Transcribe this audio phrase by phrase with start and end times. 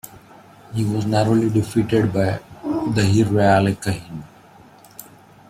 [0.73, 4.23] He was narrowly defeated by Dahir Riyale Kahin.